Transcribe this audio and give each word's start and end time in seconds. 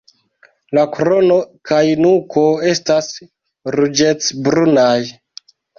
La 0.77 0.85
krono 0.95 1.37
kaj 1.73 1.83
nuko 2.07 2.43
estas 2.73 3.13
ruĝecbrunaj. 3.79 5.01